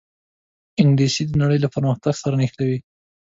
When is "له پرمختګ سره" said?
1.61-2.35